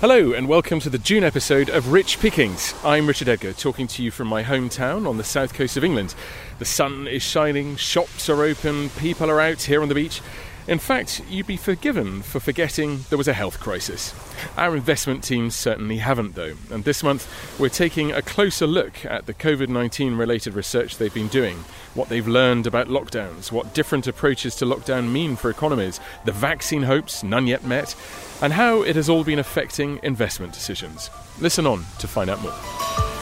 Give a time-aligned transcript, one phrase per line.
[0.00, 2.72] Hello, and welcome to the June episode of Rich Pickings.
[2.84, 6.14] I'm Richard Edgar, talking to you from my hometown on the south coast of England.
[6.60, 10.20] The sun is shining, shops are open, people are out here on the beach.
[10.68, 14.14] In fact, you'd be forgiven for forgetting there was a health crisis.
[14.58, 17.26] Our investment teams certainly haven't, though, and this month
[17.58, 21.56] we're taking a closer look at the COVID 19 related research they've been doing,
[21.94, 26.82] what they've learned about lockdowns, what different approaches to lockdown mean for economies, the vaccine
[26.82, 27.96] hopes, none yet met,
[28.42, 31.08] and how it has all been affecting investment decisions.
[31.40, 33.17] Listen on to find out more.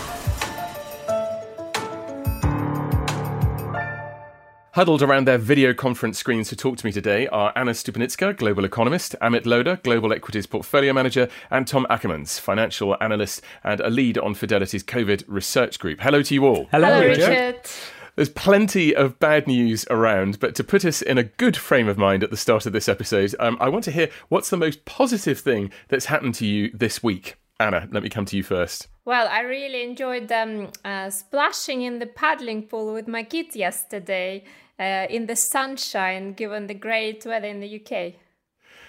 [4.77, 8.62] Huddled around their video conference screens to talk to me today are Anna Stupnytska, global
[8.62, 14.19] economist, Amit Lodha, global equities portfolio manager, and Tom Ackermans, financial analyst and a lead
[14.19, 16.01] on Fidelity's COVID research group.
[16.03, 16.69] Hello to you all.
[16.73, 17.27] Hello, Hello Richard.
[17.27, 17.70] Richard.
[18.17, 21.97] There's plenty of bad news around, but to put us in a good frame of
[21.97, 24.84] mind at the start of this episode, um, I want to hear what's the most
[24.84, 27.37] positive thing that's happened to you this week.
[27.59, 28.89] Anna, let me come to you first.
[29.06, 34.45] Well, I really enjoyed um, uh, splashing in the paddling pool with my kids yesterday
[34.78, 38.14] uh, in the sunshine, given the great weather in the UK.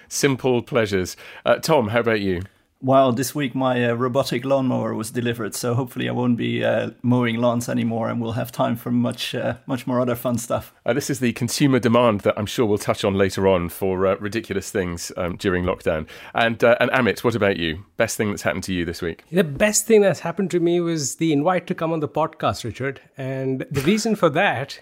[0.08, 1.18] Simple pleasures.
[1.46, 2.44] Uh, Tom, how about you?
[2.80, 6.92] Well, this week my uh, robotic lawnmower was delivered, so hopefully I won't be uh,
[7.02, 10.76] mowing lawns anymore, and we'll have time for much, uh, much more other fun stuff.
[10.86, 14.06] Uh, this is the consumer demand that I'm sure we'll touch on later on for
[14.06, 16.08] uh, ridiculous things um, during lockdown.
[16.36, 17.84] And uh, and Amit, what about you?
[17.98, 19.24] Best thing that's happened to you this week?
[19.32, 22.64] The best thing that's happened to me was the invite to come on the podcast,
[22.64, 23.02] Richard.
[23.18, 24.82] And the reason for that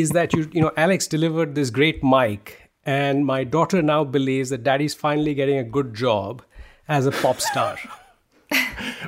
[0.00, 4.50] is that you, you know, Alex delivered this great mic, and my daughter now believes
[4.50, 6.42] that daddy's finally getting a good job
[6.88, 7.78] as a pop star.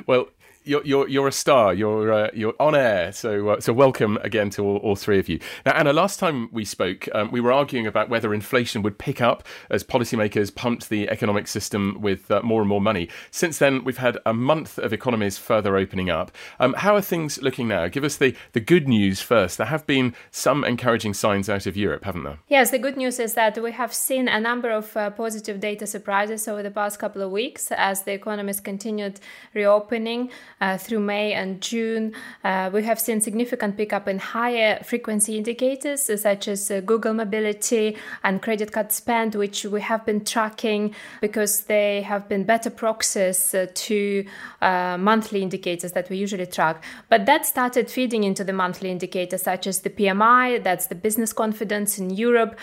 [0.07, 0.27] Well,
[0.65, 1.73] you're you're, you're a star.
[1.73, 3.11] You're uh, you're on air.
[3.11, 5.39] So uh, so welcome again to all, all three of you.
[5.65, 9.21] Now, Anna, last time we spoke, um, we were arguing about whether inflation would pick
[9.21, 13.09] up as policymakers pumped the economic system with uh, more and more money.
[13.31, 16.31] Since then, we've had a month of economies further opening up.
[16.59, 17.87] Um, how are things looking now?
[17.87, 19.57] Give us the the good news first.
[19.57, 22.39] There have been some encouraging signs out of Europe, haven't there?
[22.47, 25.85] Yes, the good news is that we have seen a number of uh, positive data
[25.85, 29.19] surprises over the past couple of weeks as the economies continued
[29.53, 30.29] reopening
[30.61, 32.13] uh, through May and June.
[32.43, 37.13] Uh, we have seen significant pickup in higher frequency indicators uh, such as uh, Google
[37.13, 42.69] mobility and credit card spend, which we have been tracking because they have been better
[42.69, 44.25] proxies to
[44.61, 46.83] monthly indicators that we usually track.
[47.09, 51.33] But that started feeding into the monthly indicators such as the PMI, that's the business
[51.33, 52.57] confidence in Europe.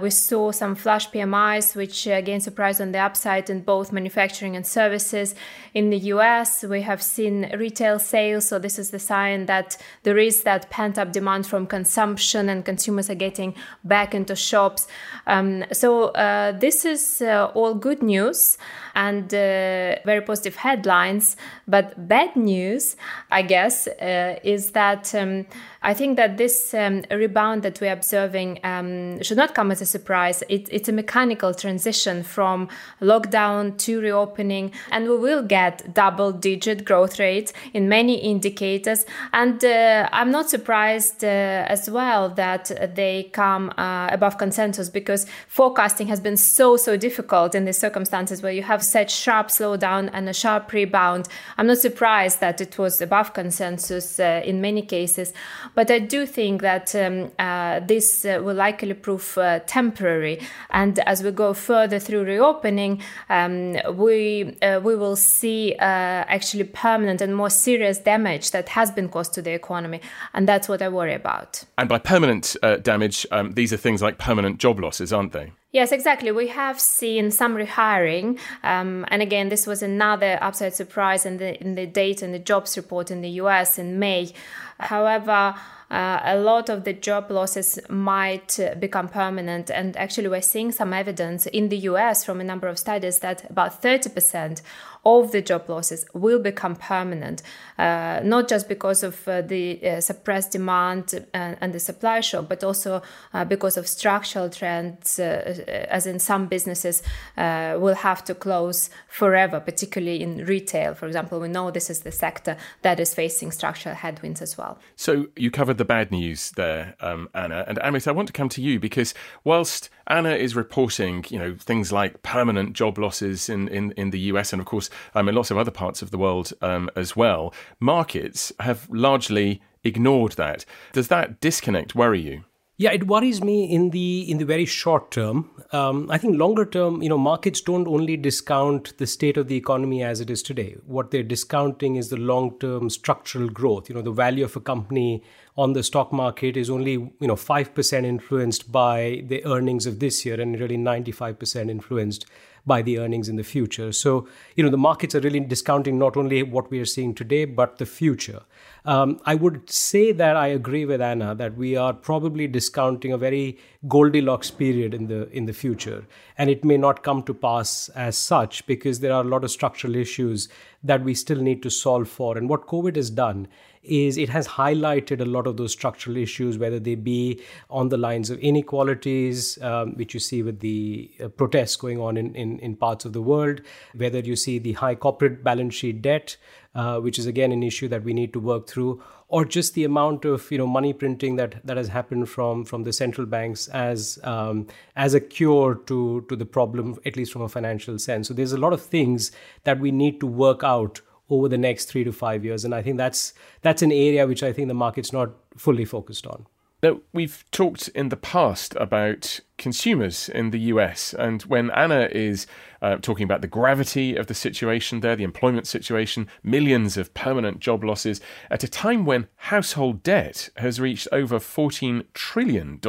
[0.00, 4.66] We saw some flash PMIs, which again surprised on the upside in both manufacturing and
[4.66, 5.34] services.
[5.74, 10.18] In the US, we have seen retail sales, so this is the sign that there
[10.18, 14.86] is that pent up demand from consumption and consumers are getting back into shops.
[15.26, 18.58] Um, so uh, this is uh, all good news
[18.98, 21.36] and uh, very positive headlines.
[21.68, 22.96] But bad news,
[23.30, 25.46] I guess, uh, is that um,
[25.82, 29.86] I think that this um, rebound that we're observing um, should not come as a
[29.86, 30.42] surprise.
[30.48, 32.68] It, it's a mechanical transition from
[33.00, 39.06] lockdown to reopening, and we will get double digit growth rates in many indicators.
[39.32, 41.28] And uh, I'm not surprised uh,
[41.68, 47.54] as well that they come uh, above consensus because forecasting has been so, so difficult
[47.54, 51.28] in the circumstances where you have such sharp slowdown and a sharp rebound.
[51.56, 55.32] I'm not surprised that it was above consensus uh, in many cases,
[55.74, 60.40] but I do think that um, uh, this uh, will likely prove uh, temporary.
[60.70, 66.64] And as we go further through reopening, um, we uh, we will see uh, actually
[66.64, 70.00] permanent and more serious damage that has been caused to the economy,
[70.34, 71.64] and that's what I worry about.
[71.76, 75.52] And by permanent damage, um, these are things like permanent job losses, aren't they?
[75.70, 76.32] Yes, exactly.
[76.32, 81.60] We have seen some rehiring, um, and again, this was another upside surprise in the
[81.60, 83.78] in the data and the jobs report in the U.S.
[83.78, 84.32] in May.
[84.80, 85.54] However,
[85.90, 90.70] uh, a lot of the job losses might uh, become permanent, and actually, we're seeing
[90.72, 92.24] some evidence in the U.S.
[92.24, 94.62] from a number of studies that about thirty percent
[95.04, 97.42] of the job losses will become permanent,
[97.78, 102.48] uh, not just because of uh, the uh, suppressed demand and, and, the supply shock,
[102.48, 103.02] but also
[103.32, 107.02] uh, because of structural trends, uh, as in some businesses
[107.36, 110.94] uh, will have to close forever, particularly in retail.
[110.94, 114.78] For example, we know this is the sector that is facing structural headwinds as well.
[114.96, 117.64] So you covered the bad news there, um, Anna.
[117.66, 119.14] And Amit, I want to come to you because
[119.44, 124.20] whilst Anna is reporting, you know, things like permanent job losses in, in, in the
[124.32, 127.16] US and, of course, um, in lots of other parts of the world um, as
[127.16, 130.64] well, markets have largely ignored that.
[130.92, 132.44] Does that disconnect worry you?
[132.80, 135.50] Yeah, it worries me in the in the very short term.
[135.72, 139.56] Um, I think longer term, you know, markets don't only discount the state of the
[139.56, 140.76] economy as it is today.
[140.86, 143.88] What they're discounting is the long term structural growth.
[143.88, 145.24] You know, the value of a company
[145.56, 149.98] on the stock market is only you know five percent influenced by the earnings of
[149.98, 152.26] this year, and really ninety five percent influenced
[152.64, 153.90] by the earnings in the future.
[153.92, 157.46] So, you know, the markets are really discounting not only what we are seeing today,
[157.46, 158.42] but the future.
[158.88, 163.18] Um, I would say that I agree with Anna that we are probably discounting a
[163.18, 166.06] very Goldilocks period in the in the future,
[166.38, 169.50] and it may not come to pass as such because there are a lot of
[169.50, 170.48] structural issues
[170.82, 172.38] that we still need to solve for.
[172.38, 173.46] And what COVID has done
[173.82, 177.96] is it has highlighted a lot of those structural issues, whether they be on the
[177.96, 182.58] lines of inequalities, um, which you see with the uh, protests going on in, in,
[182.58, 183.60] in, parts of the world,
[183.94, 186.36] whether you see the high corporate balance sheet debt,
[186.74, 189.84] uh, which is again an issue that we need to work through, or just the
[189.84, 193.68] amount of you know money printing that that has happened from from the central banks
[193.68, 194.66] as um,
[194.96, 198.28] as a cure to to the problem, at least from a financial sense.
[198.28, 199.32] So there's a lot of things
[199.64, 202.64] that we need to work out over the next three to five years.
[202.64, 206.26] And I think that's that's an area which I think the market's not fully focused
[206.26, 206.46] on.
[206.80, 212.46] Now, we've talked in the past about consumers in the US, and when Anna is
[212.80, 217.58] uh, talking about the gravity of the situation there, the employment situation, millions of permanent
[217.58, 222.80] job losses, at a time when household debt has reached over $14 trillion,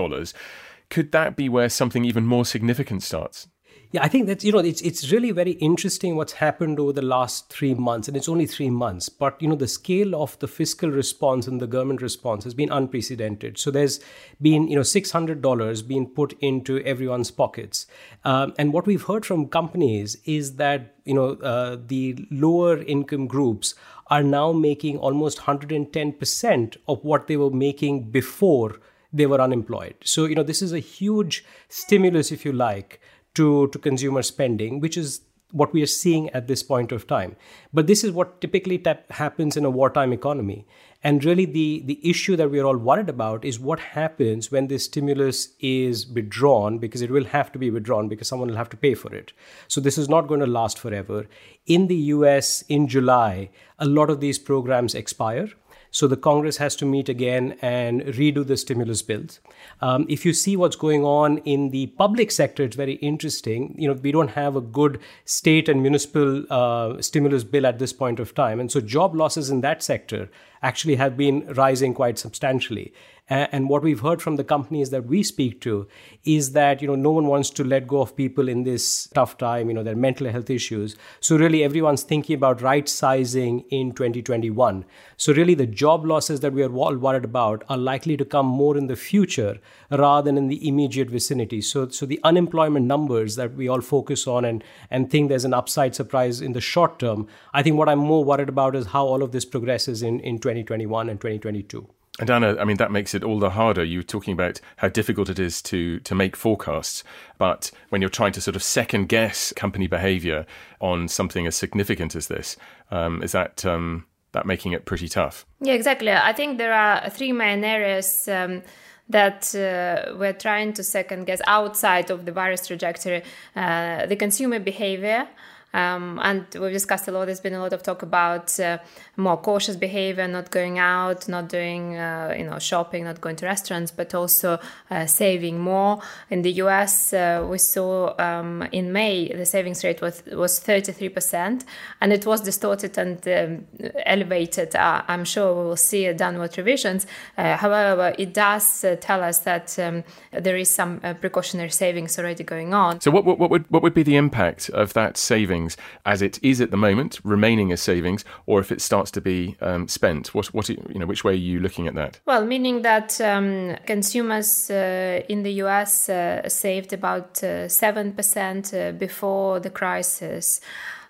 [0.91, 3.47] could that be where something even more significant starts?
[3.91, 7.01] Yeah, I think that's you know it's it's really very interesting what's happened over the
[7.01, 9.09] last three months, and it's only three months.
[9.09, 12.71] But you know the scale of the fiscal response and the government response has been
[12.71, 13.57] unprecedented.
[13.57, 13.99] So there's
[14.39, 17.87] been you know six hundred dollars being put into everyone's pockets,
[18.25, 23.25] um, and what we've heard from companies is that you know uh, the lower income
[23.25, 23.73] groups
[24.11, 28.79] are now making almost 110% of what they were making before
[29.13, 29.95] they were unemployed.
[30.03, 33.01] So you know this is a huge stimulus, if you like
[33.35, 35.21] to, to consumer spending, which is
[35.51, 37.35] what we are seeing at this point of time.
[37.73, 40.67] But this is what typically tap- happens in a wartime economy.
[41.01, 44.67] And really, the, the issue that we are all worried about is what happens when
[44.67, 48.69] this stimulus is withdrawn, because it will have to be withdrawn because someone will have
[48.71, 49.31] to pay for it.
[49.69, 51.25] So, this is not going to last forever.
[51.65, 53.49] In the US, in July,
[53.79, 55.49] a lot of these programs expire.
[55.91, 59.39] So the Congress has to meet again and redo the stimulus bills.
[59.81, 63.75] Um, if you see what's going on in the public sector, it's very interesting.
[63.77, 67.93] You know, we don't have a good state and municipal uh, stimulus bill at this
[67.93, 70.29] point of time, and so job losses in that sector
[70.61, 72.93] actually have been rising quite substantially.
[73.29, 75.87] And what we've heard from the companies that we speak to
[76.23, 79.37] is that you know no one wants to let go of people in this tough
[79.37, 79.67] time.
[79.67, 80.95] You know their mental health issues.
[81.19, 84.83] So really everyone's thinking about right sizing in 2021.
[85.17, 88.47] So really the job losses that we are all worried about are likely to come
[88.47, 89.59] more in the future
[89.91, 91.61] rather than in the immediate vicinity.
[91.61, 95.53] So so the unemployment numbers that we all focus on and and think there's an
[95.53, 97.27] upside surprise in the short term.
[97.53, 100.39] I think what I'm more worried about is how all of this progresses in in
[100.39, 101.87] 2021 and 2022.
[102.19, 103.83] And Anna, I mean, that makes it all the harder.
[103.83, 107.03] You were talking about how difficult it is to, to make forecasts.
[107.37, 110.45] But when you're trying to sort of second guess company behavior
[110.81, 112.57] on something as significant as this,
[112.91, 115.45] um, is that, um, that making it pretty tough?
[115.61, 116.11] Yeah, exactly.
[116.11, 118.27] I think there are three main areas.
[118.27, 118.63] Um,
[119.11, 123.23] that uh, we're trying to second guess outside of the virus trajectory
[123.55, 125.27] uh, the consumer behavior
[125.73, 127.25] um, and we've discussed a lot.
[127.25, 128.79] There's been a lot of talk about uh,
[129.17, 133.45] more cautious behavior, not going out, not doing uh, you know shopping, not going to
[133.45, 134.59] restaurants, but also
[134.89, 136.01] uh, saving more.
[136.31, 141.09] In the U.S., uh, we saw um, in May the savings rate was was 33
[141.09, 141.65] percent,
[142.01, 144.75] and it was distorted and um, elevated.
[144.75, 147.05] Uh, I'm sure we will see downward revisions.
[147.37, 152.73] Uh, however, it does tell us that um, there is some precautionary savings already going
[152.73, 153.01] on.
[153.01, 155.58] So, what, what, what would what would be the impact of that saving?
[155.59, 159.21] Savings as it is at the moment, remaining as savings, or if it starts to
[159.21, 160.33] be um, spent?
[160.33, 162.19] What, what, you know, which way are you looking at that?
[162.25, 168.91] Well, meaning that um, consumers uh, in the US uh, saved about uh, 7% uh,
[168.97, 170.61] before the crisis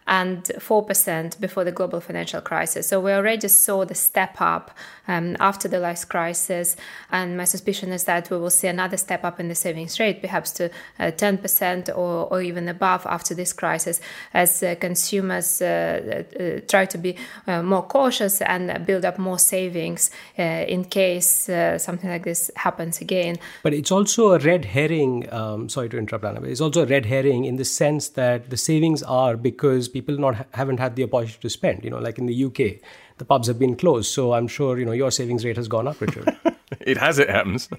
[0.10, 2.88] and 4% before the global financial crisis.
[2.88, 4.72] So we already saw the step up
[5.08, 6.75] um, after the last crisis.
[7.12, 10.22] And my suspicion is that we will see another step up in the savings rate,
[10.22, 14.01] perhaps to uh, 10% or, or even above after this crisis,
[14.34, 19.38] as uh, consumers uh, uh try to be uh, more cautious and build up more
[19.38, 23.38] savings uh, in case something like this happens again.
[23.62, 25.32] But it's also a red herring.
[25.32, 26.42] Um, sorry to interrupt, Anna.
[26.42, 30.48] It's also a red herring in the sense that the savings are because people not
[30.53, 31.84] haven't had the opportunity to spend.
[31.84, 32.82] You know, like in the UK,
[33.18, 34.12] the pubs have been closed.
[34.12, 36.38] So I'm sure you know your savings rate has gone up, Richard.
[36.82, 37.68] it has, it happens.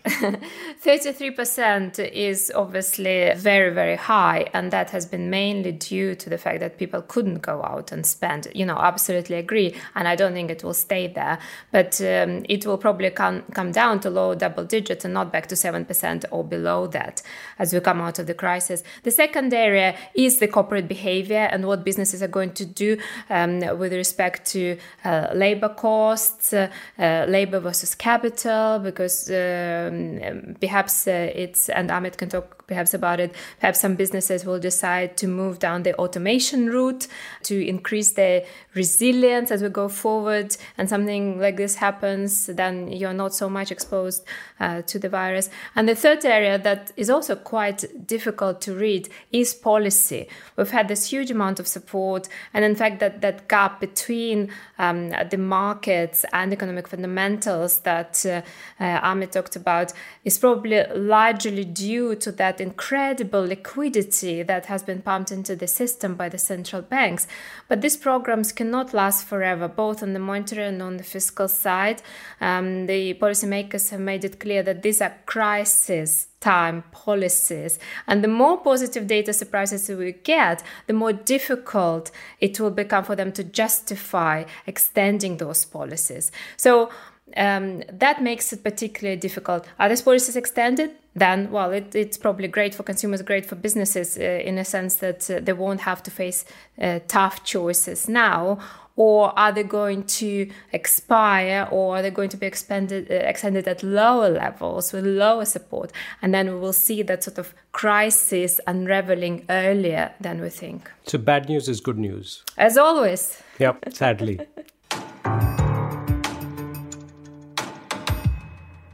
[0.84, 4.46] 33% is obviously very, very high.
[4.52, 8.04] And that has been mainly due to the fact that people couldn't go out and
[8.04, 8.48] spend.
[8.54, 9.74] You know, absolutely agree.
[9.94, 11.38] And I don't think it will stay there.
[11.70, 15.46] But um, it will probably come, come down to low double digits and not back
[15.48, 17.22] to 7% or below that
[17.58, 18.82] as we come out of the crisis.
[19.02, 23.60] The second area is the corporate behavior and what businesses are going to do um,
[23.78, 31.30] with respect to uh, labor costs, uh, uh, labor versus capital, because um, perhaps uh,
[31.34, 35.58] it's, and Amit can talk perhaps about it, perhaps some businesses will decide to move
[35.58, 37.08] down the automation route
[37.42, 38.44] to increase their
[38.74, 40.56] resilience as we go forward.
[40.78, 44.24] And something like this happens, then you're not so much exposed
[44.60, 45.50] uh, to the virus.
[45.74, 50.28] And the third area that is also quite difficult to read is policy.
[50.56, 55.10] We've had this huge amount of support, and in fact, that, that gap between um,
[55.30, 58.42] the markets and economic fundamentals that uh,
[58.80, 59.92] uh, Amit talked about
[60.24, 66.14] is probably largely due to that incredible liquidity that has been pumped into the system
[66.14, 67.26] by the central banks.
[67.68, 72.02] But these programs cannot last forever, both on the monetary and on the fiscal side.
[72.40, 77.78] Um, the policymakers have made it clear that these are crisis time policies.
[78.06, 82.10] And the more positive data surprises we get, the more difficult
[82.40, 86.32] it will become for them to justify extending those policies.
[86.56, 86.90] So
[87.36, 89.66] um, that makes it particularly difficult.
[89.78, 90.90] Are these policies extended?
[91.14, 94.96] Then, well, it, it's probably great for consumers, great for businesses uh, in a sense
[94.96, 96.44] that uh, they won't have to face
[96.80, 98.58] uh, tough choices now.
[98.96, 103.66] Or are they going to expire, or are they going to be expanded, uh, extended
[103.66, 105.90] at lower levels with lower support?
[106.20, 110.90] And then we will see that sort of crisis unraveling earlier than we think.
[111.06, 112.44] So, bad news is good news.
[112.58, 113.42] As always.
[113.58, 114.40] Yep, sadly.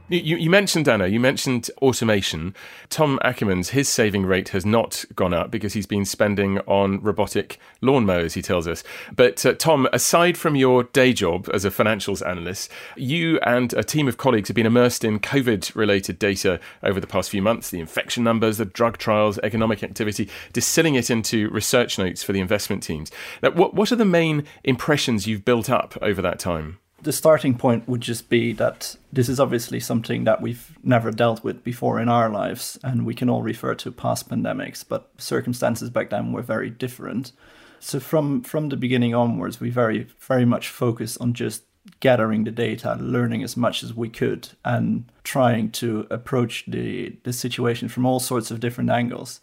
[0.09, 1.09] You, you, mentioned Anna.
[1.09, 2.55] You mentioned automation.
[2.91, 7.59] Tom Ackerman's his saving rate has not gone up because he's been spending on robotic
[7.83, 8.35] lawnmowers.
[8.35, 8.85] He tells us.
[9.15, 13.83] But uh, Tom, aside from your day job as a financials analyst, you and a
[13.83, 17.81] team of colleagues have been immersed in COVID-related data over the past few months: the
[17.81, 22.85] infection numbers, the drug trials, economic activity, distilling it into research notes for the investment
[22.85, 23.11] teams.
[23.43, 26.79] Now, what what are the main impressions you've built up over that time?
[27.03, 31.45] The starting point would just be that this is obviously something that we've never dealt
[31.45, 35.91] with before in our lives, and we can all refer to past pandemics, but circumstances
[35.91, 37.33] back then were very different.
[37.81, 41.65] So from from the beginning onwards, we very very much focused on just
[42.00, 47.33] gathering the data, learning as much as we could, and trying to approach the the
[47.33, 49.41] situation from all sorts of different angles.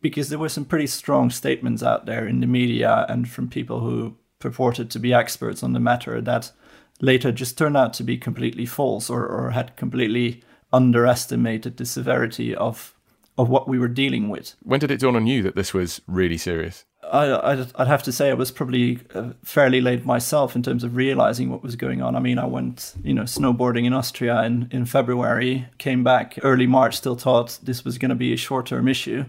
[0.00, 3.80] Because there were some pretty strong statements out there in the media and from people
[3.80, 6.50] who purported to be experts on the matter that
[7.02, 10.42] later just turned out to be completely false or, or had completely
[10.72, 12.94] underestimated the severity of
[13.38, 14.54] of what we were dealing with.
[14.62, 16.84] When did it dawn on you that this was really serious?
[17.10, 20.96] I, would have to say I was probably uh, fairly late myself in terms of
[20.96, 22.14] realizing what was going on.
[22.14, 26.66] I mean, I went, you know, snowboarding in Austria in, in February, came back early
[26.66, 29.24] March, still thought this was going to be a short term issue.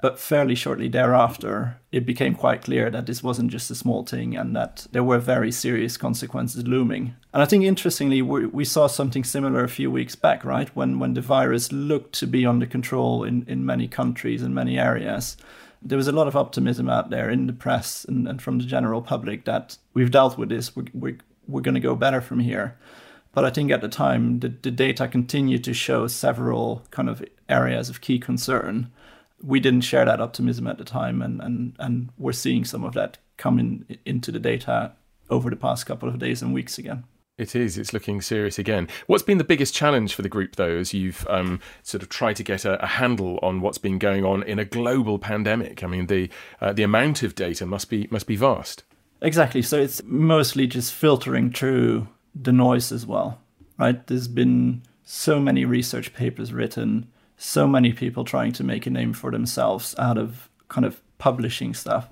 [0.00, 4.36] But fairly shortly thereafter, it became quite clear that this wasn't just a small thing
[4.36, 7.14] and that there were very serious consequences looming.
[7.32, 10.68] And I think interestingly, we, we saw something similar a few weeks back, right?
[10.76, 14.78] When, when the virus looked to be under control in, in many countries and many
[14.78, 15.36] areas.
[15.82, 18.64] There was a lot of optimism out there in the press and, and from the
[18.64, 22.40] general public that we've dealt with this, we're, we're, we're going to go better from
[22.40, 22.76] here.
[23.32, 27.22] But I think at the time, the, the data continued to show several kind of
[27.48, 28.90] areas of key concern
[29.46, 32.94] we didn't share that optimism at the time, and and and we're seeing some of
[32.94, 34.92] that coming into the data
[35.30, 37.04] over the past couple of days and weeks again.
[37.38, 37.76] It is.
[37.76, 38.88] It's looking serious again.
[39.06, 42.36] What's been the biggest challenge for the group, though, as you've um, sort of tried
[42.36, 45.84] to get a, a, handle on what's been going on in a global pandemic?
[45.84, 46.30] I mean, the
[46.62, 48.84] uh, the amount of data must be must be vast.
[49.20, 49.62] Exactly.
[49.62, 53.40] So it's mostly just filtering through the noise as well,
[53.78, 54.06] right?
[54.06, 59.12] There's been so many research papers written, so many people trying to make a name
[59.12, 62.08] for themselves out of kind of publishing stuff.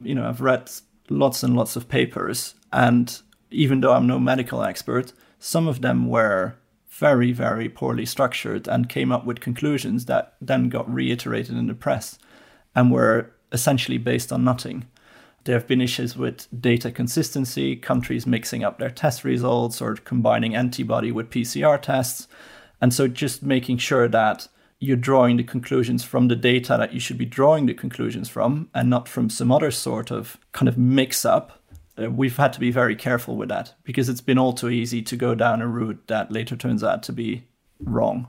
[0.00, 0.70] You know, I've read
[1.08, 6.08] lots and lots of papers, and even though I'm no medical expert, some of them
[6.08, 6.54] were
[6.88, 11.74] very, very poorly structured and came up with conclusions that then got reiterated in the
[11.74, 12.18] press
[12.74, 14.86] and were essentially based on nothing.
[15.44, 20.54] There have been issues with data consistency, countries mixing up their test results or combining
[20.54, 22.28] antibody with PCR tests.
[22.80, 24.48] And so just making sure that
[24.82, 28.68] you're drawing the conclusions from the data that you should be drawing the conclusions from
[28.74, 31.62] and not from some other sort of kind of mix up.
[31.96, 35.00] Uh, we've had to be very careful with that because it's been all too easy
[35.00, 37.44] to go down a route that later turns out to be
[37.78, 38.26] wrong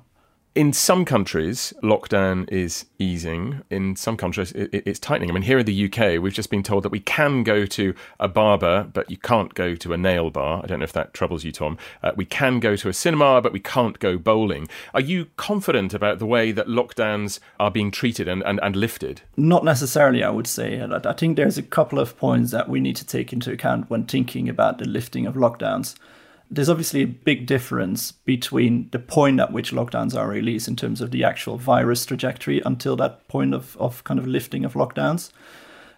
[0.55, 3.61] in some countries, lockdown is easing.
[3.71, 5.31] In some countries, it's tightening.
[5.31, 7.95] I mean, here in the UK, we've just been told that we can go to
[8.19, 10.61] a barber, but you can't go to a nail bar.
[10.63, 11.77] I don't know if that troubles you, Tom.
[12.03, 14.67] Uh, we can go to a cinema, but we can't go bowling.
[14.93, 19.21] Are you confident about the way that lockdowns are being treated and, and, and lifted?
[19.35, 20.79] Not necessarily, I would say.
[20.81, 24.05] I think there's a couple of points that we need to take into account when
[24.05, 25.95] thinking about the lifting of lockdowns
[26.53, 31.01] there's obviously a big difference between the point at which lockdowns are released in terms
[31.01, 35.31] of the actual virus trajectory until that point of, of kind of lifting of lockdowns.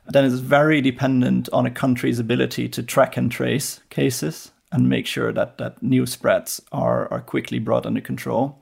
[0.07, 5.07] Then it's very dependent on a country's ability to track and trace cases and make
[5.07, 8.61] sure that, that new spreads are, are quickly brought under control.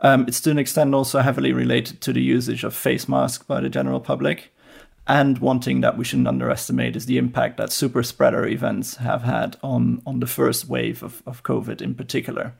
[0.00, 3.60] Um, it's to an extent also heavily related to the usage of face masks by
[3.60, 4.53] the general public.
[5.06, 9.22] And one thing that we shouldn't underestimate is the impact that super spreader events have
[9.22, 12.54] had on, on the first wave of, of COVID in particular.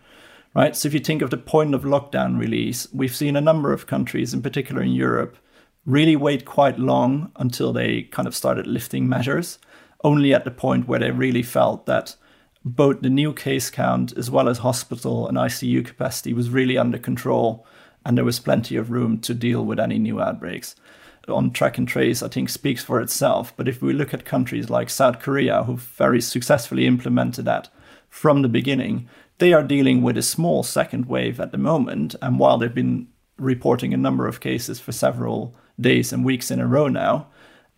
[0.54, 0.76] Right?
[0.76, 3.86] So if you think of the point of lockdown release, we've seen a number of
[3.86, 5.36] countries, in particular in Europe,
[5.86, 9.58] really wait quite long until they kind of started lifting measures,
[10.04, 12.14] only at the point where they really felt that
[12.64, 16.98] both the new case count as well as hospital and ICU capacity was really under
[16.98, 17.66] control
[18.06, 20.76] and there was plenty of room to deal with any new outbreaks
[21.28, 23.52] on track and trace, I think, speaks for itself.
[23.56, 27.68] But if we look at countries like South Korea, who very successfully implemented that
[28.08, 32.14] from the beginning, they are dealing with a small second wave at the moment.
[32.22, 36.60] And while they've been reporting a number of cases for several days and weeks in
[36.60, 37.28] a row now,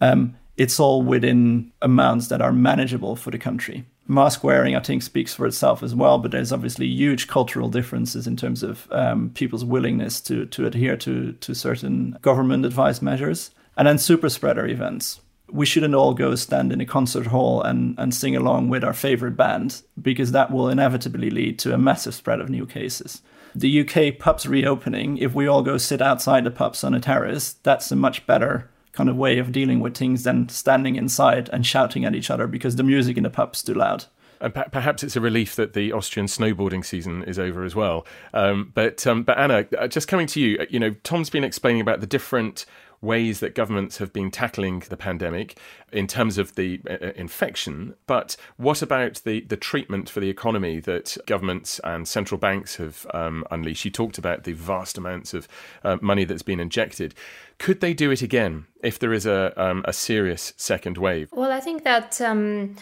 [0.01, 5.03] um, it's all within amounts that are manageable for the country mask wearing, I think,
[5.03, 6.19] speaks for itself as well.
[6.19, 10.97] But there's obviously huge cultural differences in terms of um, people's willingness to to adhere
[10.99, 13.51] to to certain government advised measures.
[13.77, 15.21] And then super spreader events.
[15.51, 18.95] We shouldn't all go stand in a concert hall and, and sing along with our
[18.95, 23.23] favorite band because that will inevitably lead to a massive spread of new cases.
[23.55, 27.53] The UK pubs reopening, if we all go sit outside the pubs on a terrace,
[27.63, 31.67] that's a much better kind of way of dealing with things than standing inside and
[31.67, 34.07] shouting at each other because the music in the pub's too loud.
[34.41, 38.07] And perhaps it's a relief that the Austrian snowboarding season is over as well.
[38.35, 41.81] Um, but um, but Anna, uh, just coming to you, you know, Tom's been explaining
[41.81, 42.67] about the different
[43.01, 45.59] ways that governments have been tackling the pandemic
[45.93, 47.95] in terms of the uh, uh, infection.
[48.07, 53.07] But what about the, the treatment for the economy that governments and central banks have
[53.13, 53.85] um, unleashed?
[53.85, 55.49] You talked about the vast amounts of
[55.85, 57.15] uh, money that's been injected.
[57.59, 61.31] Could they do it again if there is a, um, a serious second wave?
[61.33, 62.21] Well, I think that.
[62.21, 62.77] Um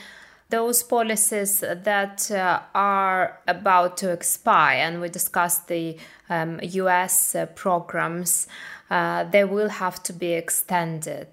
[0.51, 5.97] those policies that uh, are about to expire, and we discussed the
[6.29, 8.47] um, US uh, programs,
[8.91, 11.29] uh, they will have to be extended.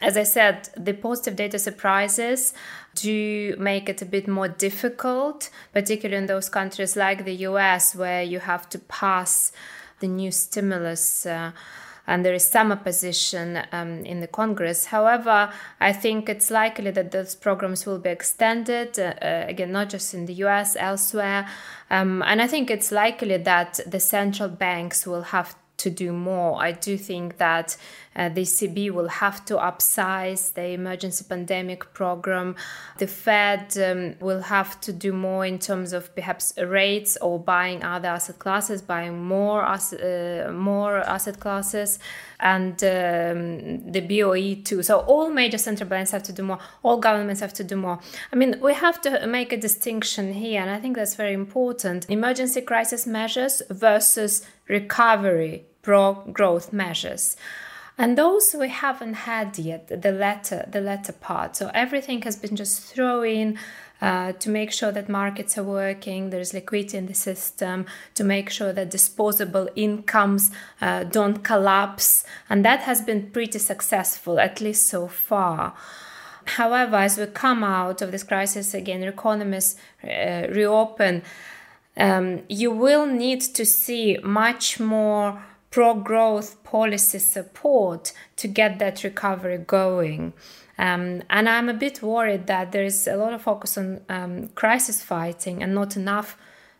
[0.00, 2.52] As I said, the positive data surprises
[2.94, 8.22] do make it a bit more difficult, particularly in those countries like the US, where
[8.22, 9.52] you have to pass
[10.00, 11.26] the new stimulus.
[11.26, 11.52] Uh,
[12.08, 14.86] and there is some opposition um, in the Congress.
[14.86, 19.90] However, I think it's likely that those programs will be extended, uh, uh, again, not
[19.90, 21.46] just in the US, elsewhere.
[21.90, 26.60] Um, and I think it's likely that the central banks will have to do more.
[26.60, 27.76] I do think that
[28.18, 32.56] uh, the ECB will have to upsize the emergency pandemic program.
[32.98, 37.84] The Fed um, will have to do more in terms of perhaps rates or buying
[37.84, 42.00] other asset classes, buying more asset, uh, more asset classes,
[42.40, 44.82] and um, the BOE too.
[44.82, 46.58] So all major central banks have to do more.
[46.82, 48.00] All governments have to do more.
[48.32, 52.10] I mean, we have to make a distinction here, and I think that's very important.
[52.10, 55.67] Emergency crisis measures versus recovery
[56.32, 57.36] growth measures.
[58.00, 61.56] And those we haven't had yet, the latter, the latter part.
[61.56, 63.58] So everything has been just thrown in
[64.00, 68.50] uh, to make sure that markets are working, there's liquidity in the system, to make
[68.50, 72.24] sure that disposable incomes uh, don't collapse.
[72.48, 75.74] And that has been pretty successful, at least so far.
[76.44, 79.74] However, as we come out of this crisis again, economies
[80.04, 81.22] uh, reopen,
[81.96, 89.04] um, you will need to see much more pro growth policy support to get that
[89.04, 90.32] recovery going.
[90.78, 94.48] Um, and I'm a bit worried that there is a lot of focus on um,
[94.48, 96.36] crisis fighting and not enough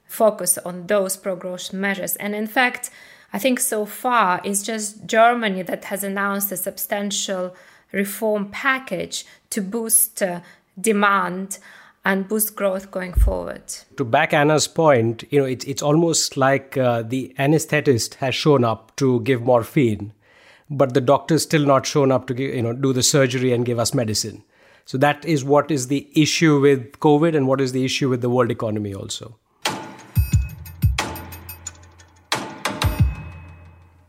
[0.07, 2.16] focus on those pro growth measures.
[2.16, 2.90] And in fact,
[3.33, 7.55] I think so far it's just Germany that has announced a substantial
[7.92, 10.40] reform package to boost uh,
[10.81, 11.59] demand
[12.05, 13.63] and boost growth going forward.
[13.97, 18.65] To back Anna's point, you know, it's it's almost like uh, the anesthetist has shown
[18.65, 20.13] up to give morphine,
[20.71, 23.67] but the doctor's still not shown up to give, you know do the surgery and
[23.67, 24.43] give us medicine.
[24.85, 28.23] So that is what is the issue with COVID, and what is the issue with
[28.23, 29.37] the world economy also.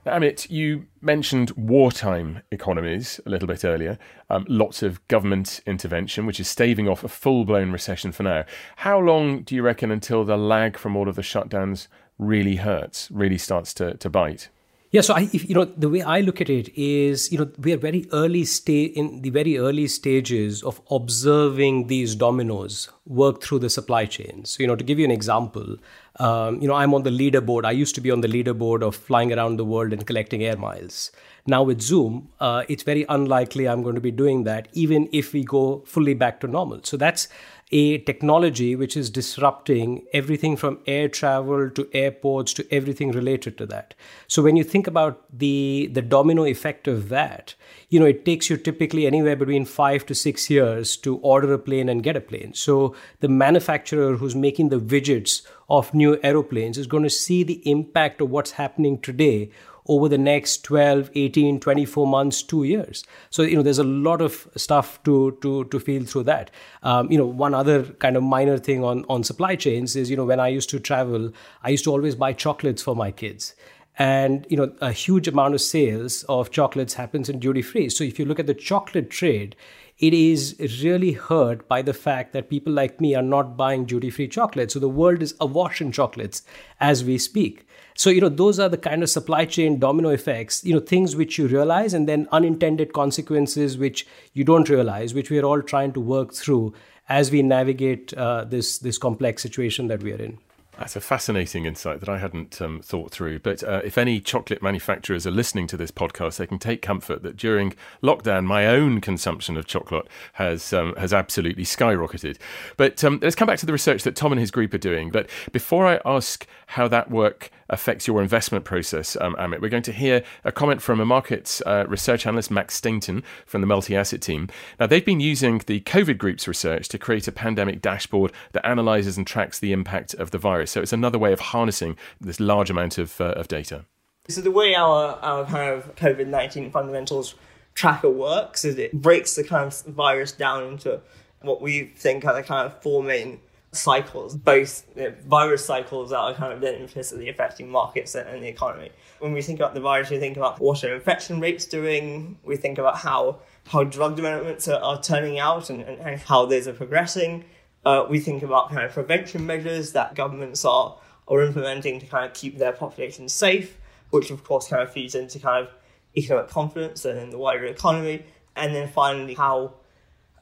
[0.09, 3.97] Amit, you mentioned wartime economies a little bit earlier.
[4.29, 8.45] Um, lots of government intervention, which is staving off a full blown recession for now.
[8.77, 13.09] How long do you reckon until the lag from all of the shutdowns really hurts,
[13.11, 14.49] really starts to, to bite?
[14.91, 17.51] Yeah, so I, if, you know, the way I look at it is, you know,
[17.59, 23.59] we are very early in the very early stages of observing these dominoes work through
[23.59, 24.45] the supply chain.
[24.45, 25.77] So, you know, to give you an example,
[26.19, 27.65] um, you know, I'm on the leaderboard.
[27.65, 30.57] I used to be on the leaderboard of flying around the world and collecting air
[30.57, 31.11] miles.
[31.47, 35.33] Now with Zoom, uh, it's very unlikely I'm going to be doing that, even if
[35.33, 36.81] we go fully back to normal.
[36.83, 37.27] So that's
[37.71, 43.65] a technology which is disrupting everything from air travel to airports to everything related to
[43.67, 43.93] that.
[44.27, 47.53] So when you think about the the domino effect of that,
[47.89, 51.59] you know, it takes you typically anywhere between 5 to 6 years to order a
[51.59, 52.53] plane and get a plane.
[52.53, 57.61] So the manufacturer who's making the widgets of new aeroplanes is going to see the
[57.69, 59.51] impact of what's happening today
[59.89, 63.03] over the next 12 18 24 months two years.
[63.29, 66.51] So you know there's a lot of stuff to to to feel through that.
[66.83, 70.15] Um, you know one other kind of minor thing on on supply chains is you
[70.15, 71.31] know when i used to travel
[71.63, 73.55] i used to always buy chocolates for my kids
[73.99, 78.03] and you know a huge amount of sales of chocolates happens in duty free so
[78.03, 79.55] if you look at the chocolate trade
[79.99, 84.09] it is really hurt by the fact that people like me are not buying duty
[84.09, 84.73] free chocolates.
[84.73, 86.41] So the world is awash in chocolates
[86.79, 87.67] as we speak.
[87.97, 91.17] So, you know, those are the kind of supply chain domino effects, you know, things
[91.17, 95.61] which you realize and then unintended consequences which you don't realize, which we are all
[95.61, 96.73] trying to work through
[97.09, 100.37] as we navigate uh, this this complex situation that we are in.
[100.79, 103.39] That's a fascinating insight that I hadn't um, thought through.
[103.39, 107.21] But uh, if any chocolate manufacturers are listening to this podcast, they can take comfort
[107.23, 112.37] that during lockdown, my own consumption of chocolate has um, has absolutely skyrocketed.
[112.77, 115.11] But um, let's come back to the research that Tom and his group are doing.
[115.11, 119.61] But before I ask how that work affects your investment process, um, Amit.
[119.61, 123.61] We're going to hear a comment from a markets uh, research analyst, Max Stainton, from
[123.61, 124.49] the multi asset team.
[124.79, 129.17] Now, they've been using the COVID group's research to create a pandemic dashboard that analyzes
[129.17, 130.71] and tracks the impact of the virus.
[130.71, 133.85] So it's another way of harnessing this large amount of, uh, of data.
[134.27, 137.35] So the way our, our kind of COVID 19 fundamentals
[137.73, 141.01] tracker works is it breaks the kind of virus down into
[141.41, 143.39] what we think are the kind of four main
[143.71, 144.85] cycles, both
[145.25, 148.89] virus cycles that are kind of then implicitly affecting markets and, the economy.
[149.19, 152.55] When we think about the virus, we think about what are infection rates doing, we
[152.55, 156.67] think about how, how drug developments are, are turning out and, and, and, how those
[156.67, 157.45] are progressing.
[157.85, 162.25] Uh, we think about kind of prevention measures that governments are, are implementing to kind
[162.25, 163.77] of keep their populations safe,
[164.09, 165.73] which of course kind of feeds into kind of
[166.17, 168.25] economic confidence and the wider economy.
[168.55, 169.75] And then finally, how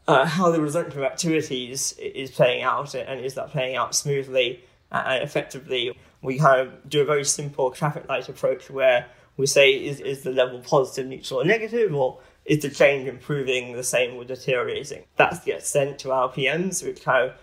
[0.08, 4.64] uh, how the resumption of activities is playing out and is that playing out smoothly
[4.92, 5.98] and effectively.
[6.22, 10.24] We kind of do a very simple traffic light approach where we say is, is
[10.24, 15.04] the level positive, neutral, or negative, or is the change improving the same or deteriorating?
[15.16, 17.36] That's gets sent to our PMs, which kind of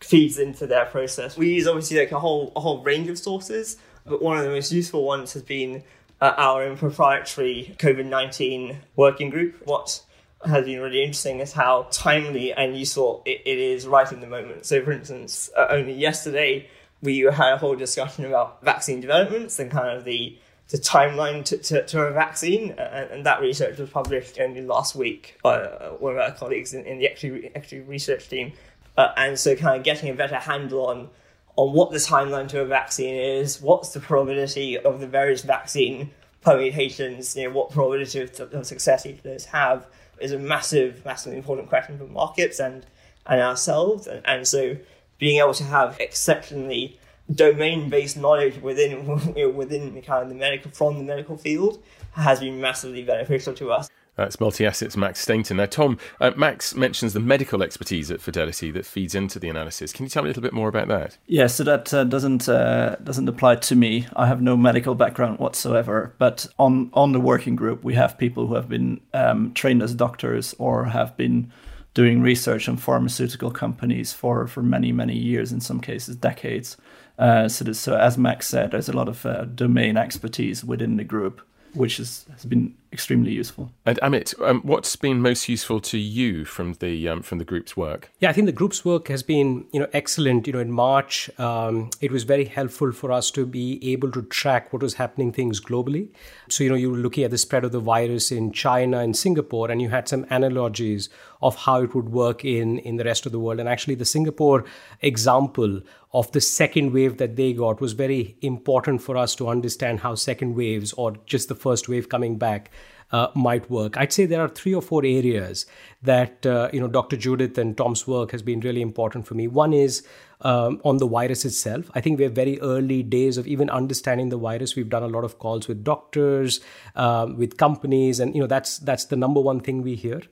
[0.00, 1.36] feeds into their process.
[1.36, 4.50] We use obviously like a whole a whole range of sources, but one of the
[4.50, 5.84] most useful ones has been
[6.20, 9.60] uh, our own proprietary COVID nineteen working group.
[9.64, 10.02] What
[10.44, 14.26] has been really interesting is how timely and useful it, it is right in the
[14.26, 14.66] moment.
[14.66, 16.68] So, for instance, uh, only yesterday
[17.02, 21.56] we had a whole discussion about vaccine developments and kind of the the timeline to,
[21.58, 25.90] to, to a vaccine, and, and, that research was published only last week by uh,
[25.90, 28.52] one of our colleagues in, in the actually, actually research team.
[28.96, 31.08] Uh, and so, kind of getting a better handle on
[31.54, 36.10] on what the timeline to a vaccine is, what's the probability of the various vaccine
[36.42, 39.86] permutations, you know, what probability of, of success each of those have,
[40.20, 42.86] is a massive, massively important question for markets and
[43.26, 44.06] and ourselves.
[44.06, 44.76] And, and so
[45.18, 46.98] being able to have exceptionally
[47.32, 49.06] domain-based knowledge within
[49.56, 53.90] within kind of the medical from the medical field has been massively beneficial to us.
[54.16, 55.58] That's multi assets Max Stainton.
[55.58, 59.92] Now, Tom, uh, Max mentions the medical expertise at Fidelity that feeds into the analysis.
[59.92, 61.18] Can you tell me a little bit more about that?
[61.26, 64.06] Yeah, so that uh, doesn't uh, doesn't apply to me.
[64.16, 66.14] I have no medical background whatsoever.
[66.16, 69.94] But on on the working group, we have people who have been um, trained as
[69.94, 71.52] doctors or have been
[71.92, 76.78] doing research on pharmaceutical companies for for many many years, in some cases decades.
[77.18, 81.04] Uh, so, so as Max said, there's a lot of uh, domain expertise within the
[81.04, 81.42] group
[81.76, 83.70] which is, has been extremely useful.
[83.84, 87.76] And Amit, um, what's been most useful to you from the um, from the group's
[87.76, 88.10] work?
[88.20, 90.46] Yeah, I think the group's work has been you know excellent.
[90.46, 94.22] You know, in March, um, it was very helpful for us to be able to
[94.22, 96.08] track what was happening things globally.
[96.48, 99.16] So you know, you were looking at the spread of the virus in China and
[99.16, 101.08] Singapore, and you had some analogies
[101.42, 103.60] of how it would work in in the rest of the world.
[103.60, 104.64] And actually, the Singapore
[105.00, 105.80] example
[106.12, 110.14] of the second wave that they got was very important for us to understand how
[110.14, 112.70] second waves or just the first wave coming back
[113.12, 113.96] uh, might work.
[113.96, 115.66] I'd say there are three or four areas
[116.02, 117.16] that uh, you know Dr.
[117.16, 119.46] Judith and Tom's work has been really important for me.
[119.46, 120.06] One is
[120.40, 121.90] um, on the virus itself.
[121.94, 124.76] I think we're very early days of even understanding the virus.
[124.76, 126.60] We've done a lot of calls with doctors,
[126.94, 130.22] um, with companies, and you know that's that's the number one thing we hear.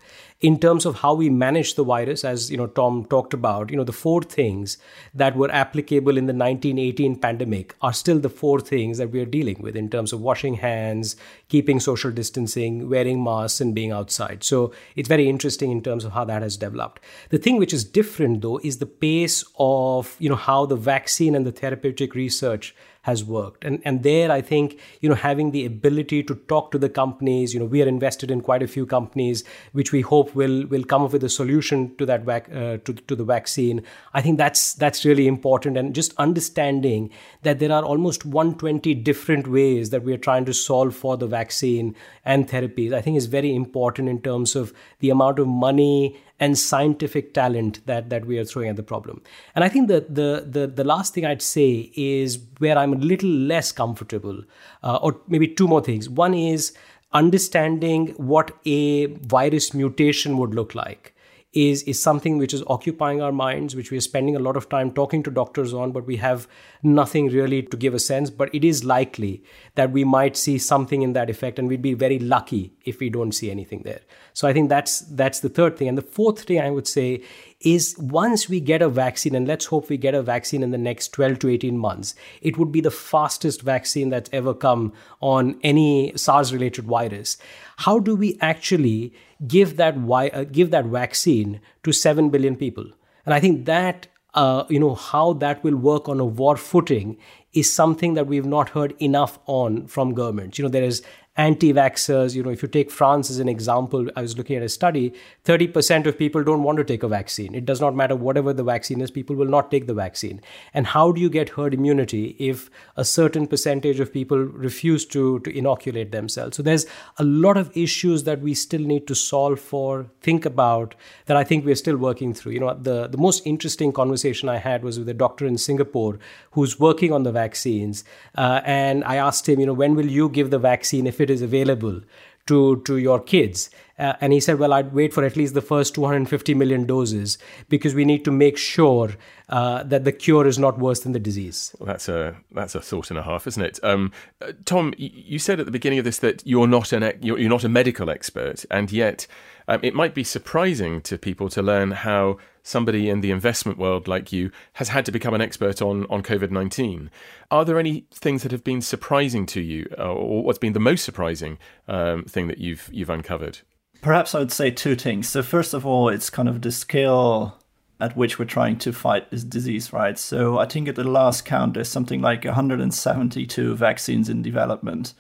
[0.41, 3.79] In terms of how we manage the virus, as you know, Tom talked about, you
[3.79, 4.77] know, the four things
[5.15, 9.27] that were applicable in the 1918 pandemic are still the four things that we are
[9.27, 11.17] dealing with in terms of washing hands,
[11.49, 14.45] keeping social distancing, wearing masks, and being outside.
[14.45, 17.01] So it's very interesting in terms of how that has developed.
[17.31, 21.35] The thing which is different though is the pace of you know how the vaccine
[21.35, 23.65] and the therapeutic research has worked.
[23.65, 27.53] And and there I think you know having the ability to talk to the companies,
[27.55, 30.85] you know we are invested in quite a few companies which we hope will will
[30.93, 33.83] come up with a solution to that vac- uh, to to the vaccine.
[34.15, 37.11] I think that's that's really important and just understanding
[37.43, 41.27] that there are almost 120 different ways that we are trying to solve for the
[41.27, 42.95] vaccine and therapies.
[42.95, 47.87] I think is very important in terms of the amount of money and scientific talent
[47.87, 49.23] that that we are throwing at the problem.
[49.55, 52.97] And I think the the the, the last thing I'd say is where I'm a
[52.97, 54.43] little less comfortable,
[54.83, 56.09] uh, or maybe two more things.
[56.09, 56.73] One is
[57.13, 61.14] understanding what a virus mutation would look like
[61.55, 64.69] is is something which is occupying our minds which we are spending a lot of
[64.69, 66.49] time talking to doctors on but we have
[66.85, 68.31] nothing really to give a sense.
[68.31, 69.43] But it is likely
[69.75, 73.09] that we might see something in that effect and we'd be very lucky if we
[73.09, 74.01] don't see anything there.
[74.35, 75.89] So i think that's that's the third thing.
[75.89, 77.23] And the fourth thing i would say
[77.61, 80.79] is once we get a vaccine, and let's hope we get a vaccine in the
[80.79, 85.59] next 12 to 18 months, it would be the fastest vaccine that's ever come on
[85.63, 87.39] any SARS related virus.
[87.79, 89.15] How do we actually
[89.47, 92.87] give that, uh, give that vaccine to 7 billion people?
[93.25, 97.17] And I think that uh, you know how that will work on a war footing
[97.53, 100.59] is something that we've not heard enough on from governments.
[100.59, 101.03] You know, there is
[101.37, 102.35] anti-vaxxers.
[102.35, 105.15] You know, if you take France as an example, I was looking at a study,
[105.45, 107.55] 30% of people don't want to take a vaccine.
[107.55, 110.41] It does not matter whatever the vaccine is, people will not take the vaccine.
[110.73, 115.41] And how do you get herd immunity if a certain percentage of people refuse to,
[115.41, 116.57] to inoculate themselves?
[116.57, 116.87] So there's
[117.19, 120.95] a lot of issues that we still need to solve for, think about,
[121.27, 122.53] that I think we're still working through.
[122.53, 126.19] You know, the, the most interesting conversation I had was with a doctor in Singapore
[126.53, 128.05] who's working on the vaccines.
[128.37, 131.43] Uh, and I asked him, you know, when will you give the vaccine if is
[131.43, 132.01] available
[132.47, 133.71] to to your kids.
[133.97, 137.39] Uh, and he said well i'd wait for at least the first 250 million doses
[137.69, 139.11] because we need to make sure
[139.51, 141.77] uh, that the cure is not worse than the disease.
[141.79, 143.79] Well, that's a that's a thought and a half isn't it?
[143.85, 144.11] Um,
[144.43, 147.63] uh, tom you said at the beginning of this that you're not an you're not
[147.63, 149.29] a medical expert and yet
[149.69, 154.09] um, it might be surprising to people to learn how somebody in the investment world
[154.09, 157.11] like you has had to become an expert on, on COVID 19.
[157.51, 160.81] Are there any things that have been surprising to you, uh, or what's been the
[160.81, 163.61] most surprising um, thing that you've, you've uncovered?
[164.03, 165.29] Perhaps I would say two things.
[165.29, 167.59] So, first of all, it's kind of the scale
[168.01, 170.19] at which we're trying to fight this disease, right?
[170.19, 175.15] So, I think at the last count, there's something like 172 vaccines in development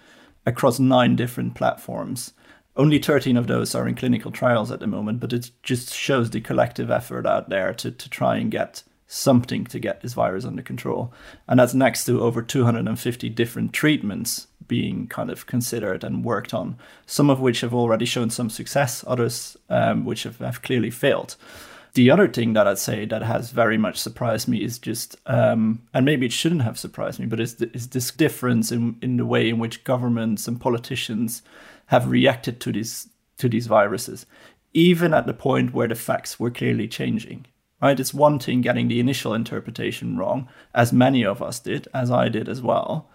[0.44, 2.34] across nine different platforms.
[2.76, 6.30] Only 13 of those are in clinical trials at the moment, but it just shows
[6.30, 10.44] the collective effort out there to, to try and get something to get this virus
[10.44, 11.12] under control.
[11.46, 16.76] And that's next to over 250 different treatments being kind of considered and worked on,
[17.06, 21.36] some of which have already shown some success, others um, which have, have, clearly failed.
[21.92, 25.82] The other thing that I'd say that has very much surprised me is just, um,
[25.92, 29.26] and maybe it shouldn't have surprised me, but is, is this difference in, in the
[29.26, 31.42] way in which governments and politicians
[31.86, 34.26] have reacted to these to these viruses,
[34.72, 37.46] even at the point where the facts were clearly changing.
[37.82, 37.98] Right?
[37.98, 42.28] It's one thing getting the initial interpretation wrong, as many of us did, as I
[42.28, 43.10] did as well,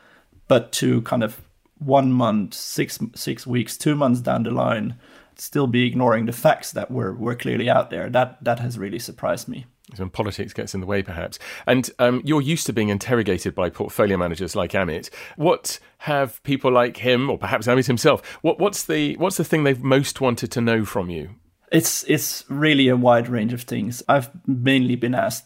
[0.47, 1.41] but to kind of
[1.79, 4.99] one month, six six weeks, two months down the line,
[5.35, 8.09] still be ignoring the facts that were were clearly out there.
[8.09, 9.65] That that has really surprised me
[9.97, 11.39] when politics gets in the way, perhaps.
[11.65, 15.09] And um, you're used to being interrogated by portfolio managers like Amit.
[15.35, 19.63] What have people like him, or perhaps Amit himself, what, what's the what's the thing
[19.63, 21.35] they've most wanted to know from you?
[21.71, 24.03] It's it's really a wide range of things.
[24.07, 25.45] I've mainly been asked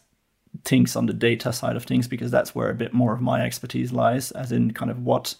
[0.63, 3.41] things on the data side of things because that's where a bit more of my
[3.41, 5.35] expertise lies, as in kind of what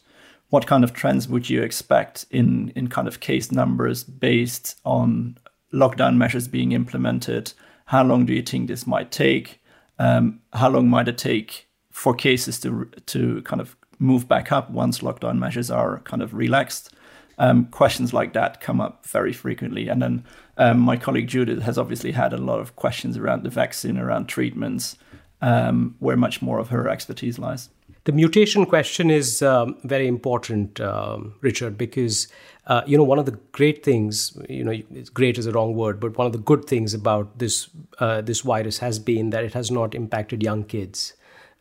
[0.50, 5.38] what kind of trends would you expect in in kind of case numbers based on
[5.74, 7.54] lockdown measures being implemented?
[7.86, 9.60] How long do you think this might take?
[10.00, 14.70] Um, how long might it take for cases to to kind of move back up
[14.72, 16.94] once lockdown measures are kind of relaxed?
[17.40, 20.24] Um, questions like that come up very frequently, and then
[20.58, 24.28] um, my colleague Judith has obviously had a lot of questions around the vaccine, around
[24.28, 24.98] treatments,
[25.42, 27.70] um, where much more of her expertise lies.
[28.06, 32.28] The mutation question is um, very important, um, Richard, because
[32.68, 34.82] uh, you know one of the great things, you know,
[35.14, 38.42] great is a wrong word, but one of the good things about this uh, this
[38.42, 41.14] virus has been that it has not impacted young kids.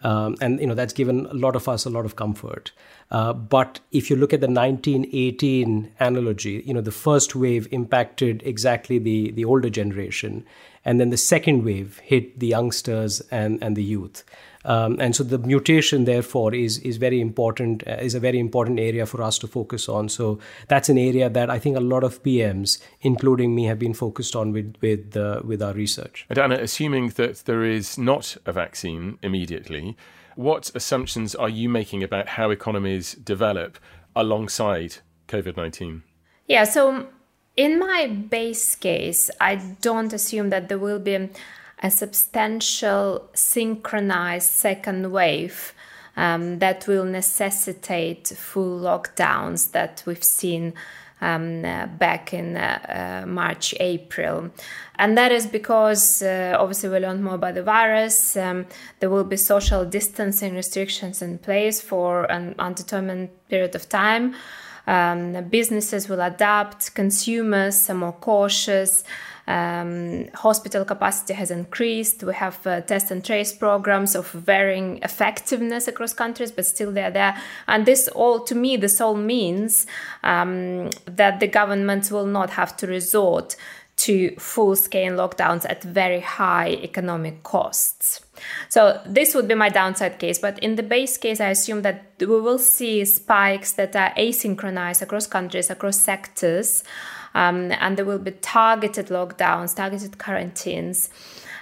[0.05, 2.73] Um, and you know that's given a lot of us a lot of comfort.
[3.11, 8.43] Uh, but if you look at the 1918 analogy, you know the first wave impacted
[8.45, 10.45] exactly the the older generation,
[10.85, 14.25] and then the second wave hit the youngsters and and the youth.
[14.65, 17.87] Um, and so the mutation, therefore, is is very important.
[17.87, 20.09] Uh, is a very important area for us to focus on.
[20.09, 23.95] So that's an area that I think a lot of PMs, including me, have been
[23.95, 26.27] focused on with with uh, with our research.
[26.29, 29.97] And Anna, assuming that there is not a vaccine immediately,
[30.37, 33.79] what assumptions are you making about how economies develop
[34.15, 34.97] alongside
[35.29, 36.03] COVID nineteen?
[36.47, 36.65] Yeah.
[36.65, 37.09] So
[37.57, 41.29] in my base case, I don't assume that there will be
[41.83, 45.75] a substantial synchronized second wave
[46.17, 50.75] um, that will necessitate full lockdowns that we've seen
[51.21, 54.51] um, uh, back in uh, uh, March, April.
[54.97, 58.37] And that is because uh, obviously we learned more about the virus.
[58.37, 58.67] Um,
[59.01, 64.35] there will be social distancing restrictions in place for an undetermined period of time.
[64.87, 69.05] Um, businesses will adapt, consumers are more cautious.
[69.47, 72.23] Um, hospital capacity has increased.
[72.23, 77.11] We have uh, test and trace programs of varying effectiveness across countries, but still they're
[77.11, 77.37] there.
[77.67, 79.87] And this all, to me, this all means
[80.23, 83.57] um, that the governments will not have to resort
[84.03, 88.21] to full scale lockdowns at very high economic costs.
[88.69, 92.17] So this would be my downside case, but in the base case, I assume that
[92.19, 96.83] we will see spikes that are asynchronized across countries, across sectors,
[97.35, 101.09] um, and there will be targeted lockdowns, targeted quarantines.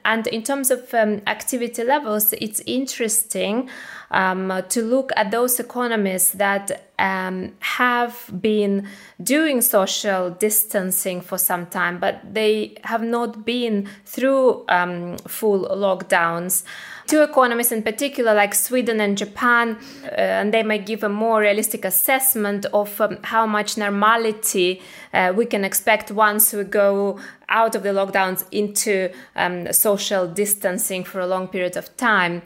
[0.04, 3.68] And in terms of um, activity levels, it's interesting
[4.10, 8.88] um, to look at those economies that um, have been
[9.22, 16.64] doing social distancing for some time, but they have not been through um, full lockdowns.
[17.11, 21.40] Two economies in particular, like Sweden and Japan, uh, and they might give a more
[21.40, 24.81] realistic assessment of um, how much normality
[25.12, 27.18] uh, we can expect once we go
[27.49, 32.42] out of the lockdowns into um, social distancing for a long period of time.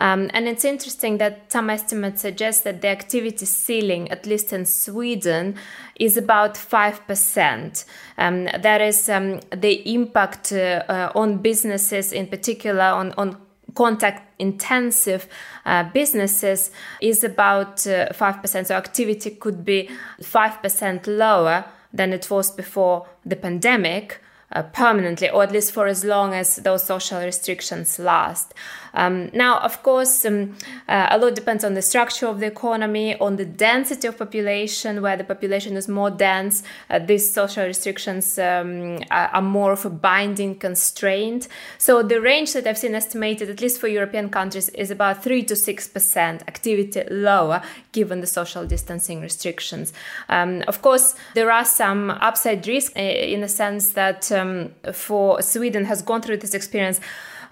[0.00, 4.66] Um, and it's interesting that some estimates suggest that the activity ceiling, at least in
[4.66, 5.54] Sweden,
[5.94, 7.84] is about 5%.
[8.16, 13.36] Um, that is um, the impact uh, uh, on businesses, in particular on, on
[13.74, 15.28] contact intensive
[15.64, 18.66] uh, businesses, is about uh, 5%.
[18.66, 24.20] So activity could be 5% lower than it was before the pandemic
[24.52, 28.54] uh, permanently, or at least for as long as those social restrictions last.
[28.98, 30.56] Um, now, of course, um,
[30.88, 35.00] uh, a lot depends on the structure of the economy, on the density of population.
[35.00, 39.90] Where the population is more dense, uh, these social restrictions um, are, more of a
[39.90, 41.46] binding constraint.
[41.78, 45.44] So the range that I've seen estimated, at least for European countries, is about three
[45.44, 49.92] to six percent activity lower given the social distancing restrictions.
[50.28, 55.40] Um, of course, there are some upside risks uh, in the sense that um, for
[55.42, 57.00] Sweden has gone through this experience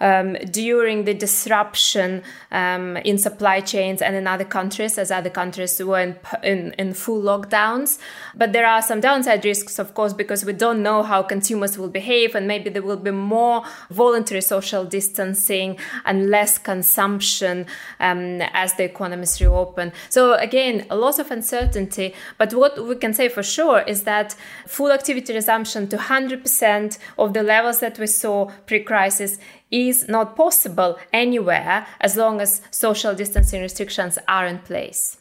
[0.00, 5.82] um, during the disruption um, in supply chains and in other countries, as other countries
[5.82, 7.98] were in, in, in, full lockdowns.
[8.34, 11.88] But there are some downside risks, of course, because we don't know how consumers will
[11.88, 17.66] behave, and maybe there will be more voluntary social distancing and less consumption
[18.00, 19.92] um, as the economies reopen.
[20.08, 22.14] So, again, a lot of uncertainty.
[22.38, 24.34] But what we can say for sure is that
[24.66, 29.38] full activity resumption to 100% of the levels that we saw pre crisis
[29.70, 35.18] is not possible anywhere as long as social distancing restrictions are in place.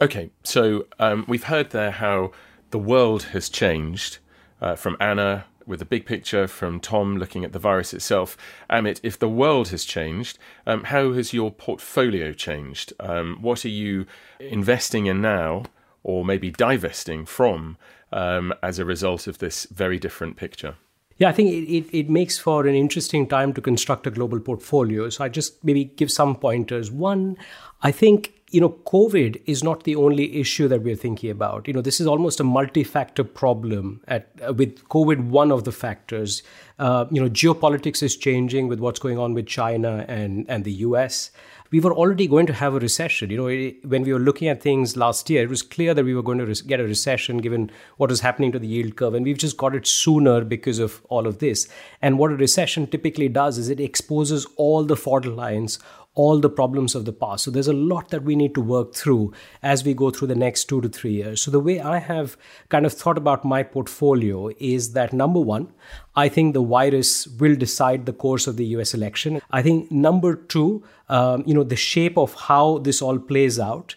[0.00, 2.32] Okay, so um, we've heard there how
[2.70, 4.18] the world has changed
[4.60, 8.36] uh, from Anna with the big picture, from Tom looking at the virus itself.
[8.68, 12.92] Amit, if the world has changed, um, how has your portfolio changed?
[12.98, 14.06] Um, what are you
[14.40, 15.64] investing in now,
[16.02, 17.76] or maybe divesting from
[18.10, 20.74] um, as a result of this very different picture?
[21.22, 24.40] Yeah, I think it, it, it, makes for an interesting time to construct a global
[24.40, 25.08] portfolio.
[25.08, 26.90] So I just maybe give some pointers.
[26.90, 27.36] One,
[27.80, 31.68] I think you know, COVID is not the only issue that we're thinking about.
[31.68, 34.00] You know, this is almost a multi-factor problem.
[34.08, 36.42] At uh, with COVID, one of the factors.
[36.80, 40.72] Uh, you know, geopolitics is changing with what's going on with China and and the
[40.88, 41.30] U.S.
[41.72, 43.30] We were already going to have a recession.
[43.30, 46.14] You know, when we were looking at things last year, it was clear that we
[46.14, 49.24] were going to get a recession given what was happening to the yield curve, and
[49.24, 51.66] we've just got it sooner because of all of this.
[52.02, 55.78] And what a recession typically does is it exposes all the fault lines
[56.14, 57.44] all the problems of the past.
[57.44, 59.32] So there's a lot that we need to work through
[59.62, 61.40] as we go through the next two to three years.
[61.40, 62.36] So the way I have
[62.68, 65.72] kind of thought about my portfolio is that number one,
[66.14, 69.40] I think the virus will decide the course of the US election.
[69.50, 73.96] I think number two, um, you know, the shape of how this all plays out,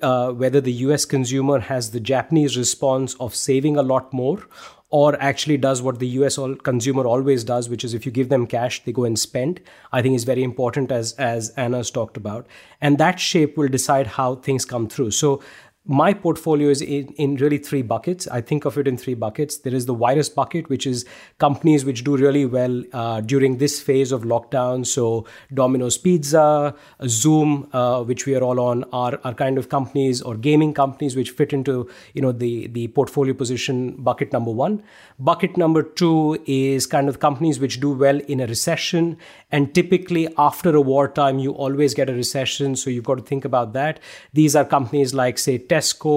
[0.00, 4.42] uh, whether the US consumer has the Japanese response of saving a lot more
[4.92, 8.46] or actually does what the US consumer always does, which is if you give them
[8.46, 9.60] cash, they go and spend.
[9.90, 12.46] I think is very important as as Anna's talked about,
[12.80, 15.10] and that shape will decide how things come through.
[15.12, 15.42] So
[15.84, 18.28] my portfolio is in, in really three buckets.
[18.28, 19.58] I think of it in three buckets.
[19.58, 21.04] There is the virus bucket, which is
[21.38, 24.86] companies which do really well uh, during this phase of lockdown.
[24.86, 26.76] So Domino's Pizza,
[27.08, 31.16] Zoom, uh, which we are all on, are, are kind of companies or gaming companies
[31.16, 34.84] which fit into you know the the portfolio position bucket number one.
[35.18, 39.16] Bucket number two is kind of companies which do well in a recession,
[39.50, 42.76] and typically after a wartime, you always get a recession.
[42.76, 43.98] So you've got to think about that.
[44.32, 46.16] These are companies like say Tesco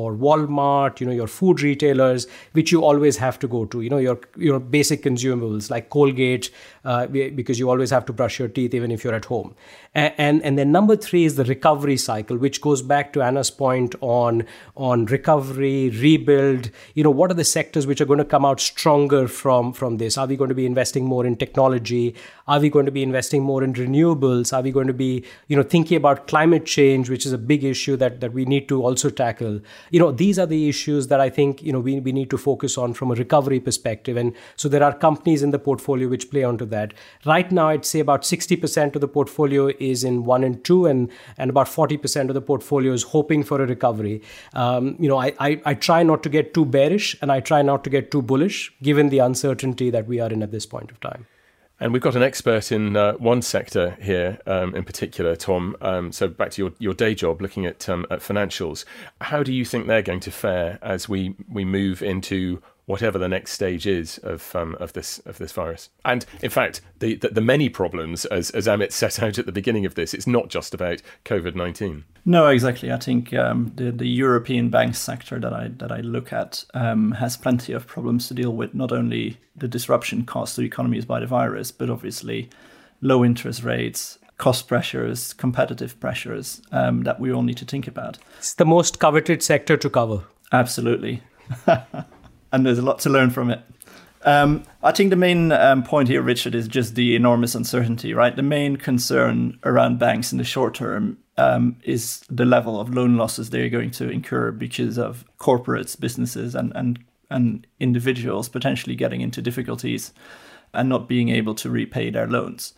[0.00, 3.90] or Walmart, you know, your food retailers, which you always have to go to, you
[3.90, 6.50] know, your your basic consumables like Colgate,
[6.84, 9.54] uh, because you always have to brush your teeth even if you're at home.
[9.94, 13.50] And, and, and then number three is the recovery cycle, which goes back to Anna's
[13.50, 14.44] point on
[14.76, 16.70] on recovery, rebuild.
[16.94, 19.98] You know, what are the sectors which are going to come out stronger from from
[19.98, 20.18] this?
[20.18, 22.14] Are we going to be investing more in technology?
[22.46, 24.52] Are we going to be investing more in renewables?
[24.52, 27.64] Are we going to be, you know, thinking about climate change, which is a big
[27.64, 29.60] issue that that we need to also tackle?
[29.90, 32.38] You know, these are the issues that I think you know we, we need to
[32.38, 34.16] focus on from a recovery perspective.
[34.16, 36.94] And so there are companies in the portfolio which play onto that.
[37.24, 41.10] Right now, I'd say about 60% of the portfolio is in one and two, and,
[41.38, 44.22] and about 40% of the portfolio is hoping for a recovery.
[44.52, 47.62] Um, you know, I, I, I try not to get too bearish and I try
[47.62, 50.90] not to get too bullish given the uncertainty that we are in at this point
[50.90, 51.26] of time.
[51.80, 55.76] And we've got an expert in uh, one sector here, um, in particular, Tom.
[55.80, 58.84] Um, so back to your, your day job, looking at um, at financials.
[59.20, 63.28] How do you think they're going to fare as we we move into whatever the
[63.28, 65.90] next stage is of um, of this of this virus.
[66.04, 69.52] And in fact, the, the, the many problems, as as Amit set out at the
[69.52, 72.04] beginning of this, it's not just about COVID nineteen.
[72.24, 72.92] No, exactly.
[72.92, 77.12] I think um, the the European bank sector that I that I look at um,
[77.12, 78.74] has plenty of problems to deal with.
[78.74, 82.50] Not only the disruption caused to economies by the virus, but obviously
[83.00, 88.18] low interest rates, cost pressures, competitive pressures um, that we all need to think about.
[88.38, 90.24] It's the most coveted sector to cover.
[90.52, 91.22] Absolutely.
[92.54, 93.60] and there's a lot to learn from it.
[94.22, 98.34] Um, I think the main um, point here, Richard, is just the enormous uncertainty, right?
[98.34, 103.16] The main concern around banks in the short term um, is the level of loan
[103.16, 109.20] losses they're going to incur because of corporates, businesses, and, and, and individuals potentially getting
[109.20, 110.12] into difficulties
[110.72, 112.72] and not being able to repay their loans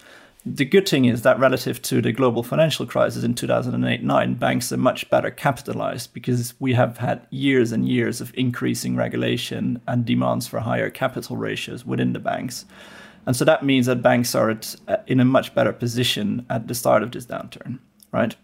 [0.47, 4.71] the good thing is that relative to the global financial crisis in 2008 9, banks
[4.71, 10.05] are much better capitalized because we have had years and years of increasing regulation and
[10.05, 12.65] demands for higher capital ratios within the banks.
[13.27, 14.77] And so that means that banks are at,
[15.09, 17.81] in a much better position at the start of this downturn,
[18.13, 18.37] right?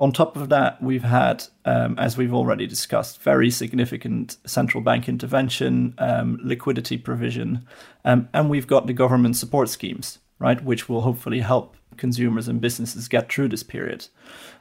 [0.00, 5.08] On top of that, we've had, um, as we've already discussed, very significant central bank
[5.08, 7.64] intervention, um, liquidity provision,
[8.04, 10.62] um, and we've got the government support schemes right?
[10.62, 14.08] Which will hopefully help consumers and businesses get through this period.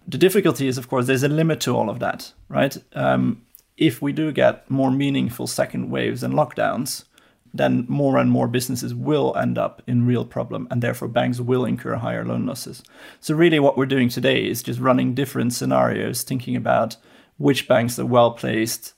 [0.07, 2.77] The difficulty is, of course, there's a limit to all of that, right?
[2.93, 3.43] Um,
[3.77, 7.05] if we do get more meaningful second waves and lockdowns,
[7.53, 11.65] then more and more businesses will end up in real problem and therefore banks will
[11.65, 12.83] incur higher loan losses.
[13.19, 16.97] So really what we're doing today is just running different scenarios, thinking about
[17.37, 18.93] which banks are well placed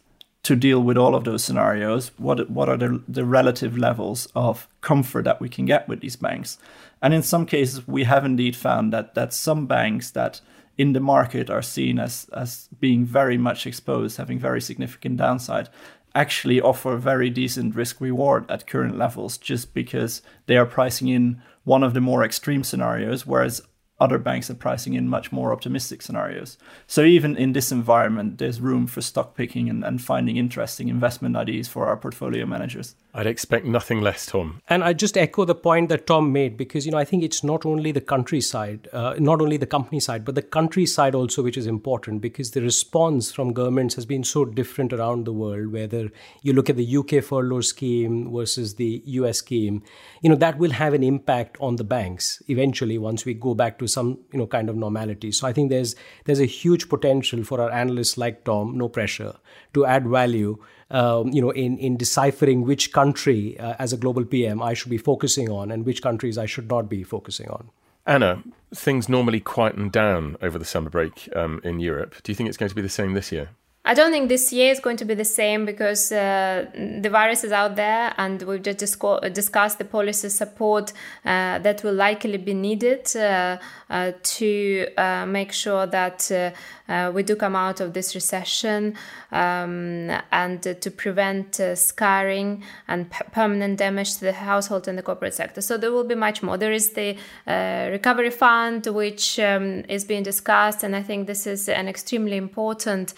[0.46, 4.68] to deal with all of those scenarios, what what are the, the relative levels of
[4.82, 6.60] comfort that we can get with these banks?
[7.02, 10.42] And in some cases, we have indeed found that that some banks that
[10.78, 15.68] in the market are seen as as being very much exposed, having very significant downside,
[16.14, 21.42] actually offer very decent risk reward at current levels, just because they are pricing in
[21.64, 23.62] one of the more extreme scenarios, whereas
[24.00, 26.58] other banks are pricing in much more optimistic scenarios.
[26.86, 31.38] So even in this environment, there's room for stock picking and, and finding interesting investment
[31.38, 32.96] ideas for our portfolio managers.
[33.18, 34.62] I'd expect nothing less, Tom.
[34.68, 37.46] And I just echo the point that Tom made because you know I think it's
[37.46, 41.56] not only the countryside, uh, not only the company side, but the countryside also, which
[41.56, 45.72] is important because the response from governments has been so different around the world.
[45.72, 46.12] Whether
[46.42, 49.82] you look at the UK furlough scheme versus the US scheme,
[50.22, 53.80] you know that will have an impact on the banks eventually once we go back
[53.80, 55.32] to some you know kind of normality.
[55.32, 55.96] So I think there's
[56.26, 59.36] there's a huge potential for our analysts like Tom, no pressure,
[59.74, 60.58] to add value
[60.92, 64.90] um, you know, in, in deciphering which country uh, as a global PM I should
[64.90, 67.70] be focusing on and which countries I should not be focusing on.
[68.06, 72.16] Anna, things normally quieten down over the summer break um, in Europe.
[72.24, 73.50] Do you think it's going to be the same this year?
[73.88, 77.44] I don't think this year is going to be the same because uh, the virus
[77.44, 80.92] is out there, and we've just disco- discussed the policy support
[81.24, 83.58] uh, that will likely be needed uh,
[83.92, 88.96] uh to uh, make sure that uh, we do come out of this recession
[89.32, 95.36] um, and to prevent scarring and p- permanent damage to the household and the corporate
[95.36, 95.62] sector.
[95.62, 96.58] So there will be much more.
[96.58, 101.70] There is the recovery fund, which um, is being discussed, and I think this is
[101.70, 103.14] an extremely important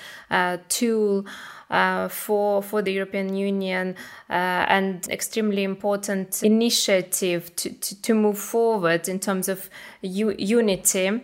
[0.69, 1.25] tool
[1.69, 3.95] uh, for for the European Union
[4.29, 9.69] uh, and extremely important initiative to, to, to, move forward in terms of
[10.01, 11.21] u- unity.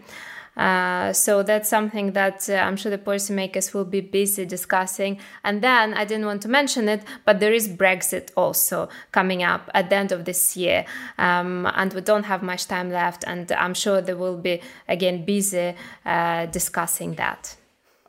[0.55, 5.19] Uh, so that's something that uh, I'm sure the policymakers will be busy discussing.
[5.43, 9.69] And then I didn't want to mention it, but there is Brexit also coming up
[9.73, 10.85] at the end of this year.
[11.17, 13.23] Um, and we don't have much time left.
[13.25, 15.73] And I'm sure they will be again busy
[16.05, 17.55] uh, discussing that.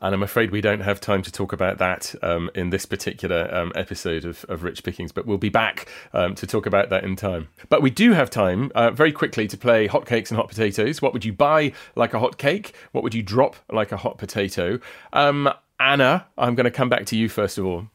[0.05, 3.51] And I'm afraid we don't have time to talk about that um, in this particular
[3.51, 7.03] um, episode of, of, Rich Pickings, but we'll be back um, to talk about that
[7.03, 7.47] in time.
[7.69, 11.01] But we do have time uh, very quickly to play hot cakes and hot potatoes.
[11.01, 12.75] What would you buy like a hot cake?
[12.91, 14.79] What would you drop like a hot potato?
[15.11, 15.49] Um,
[15.79, 17.87] Anna, I'm going to come back to you first of all.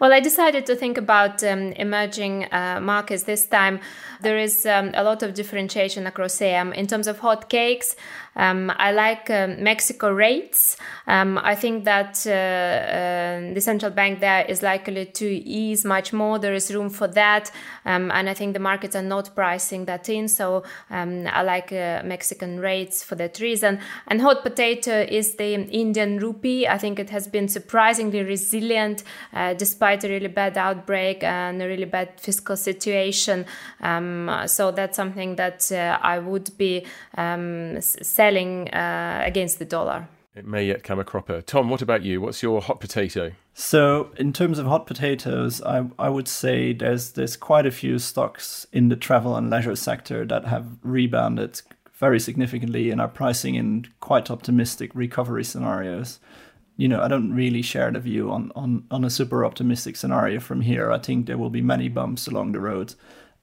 [0.00, 3.80] Well, I decided to think about um, emerging uh, markets this time.
[4.22, 6.72] There is um, a lot of differentiation across EM.
[6.72, 7.94] In terms of hot cakes,
[8.36, 10.76] um, I like um, Mexico rates.
[11.06, 16.12] Um, I think that uh, uh, the central bank there is likely to ease much
[16.12, 16.38] more.
[16.38, 17.50] There is room for that.
[17.86, 20.28] Um, and I think the markets are not pricing that in.
[20.28, 23.80] So um, I like uh, Mexican rates for that reason.
[24.08, 26.66] And hot potato is the Indian rupee.
[26.68, 31.66] I think it has been surprisingly resilient uh, despite a really bad outbreak and a
[31.66, 33.46] really bad fiscal situation.
[33.80, 36.84] Um, so that's something that uh, I would be
[38.26, 40.08] selling uh, against the dollar.
[40.34, 41.40] It may yet come a cropper.
[41.40, 42.20] Tom, what about you?
[42.20, 43.32] What's your hot potato?
[43.54, 47.98] So, in terms of hot potatoes, I, I would say there's there's quite a few
[47.98, 51.62] stocks in the travel and leisure sector that have rebounded
[51.94, 56.18] very significantly and are pricing in quite optimistic recovery scenarios.
[56.76, 60.40] You know, I don't really share the view on, on, on a super optimistic scenario
[60.40, 60.92] from here.
[60.92, 62.94] I think there will be many bumps along the road.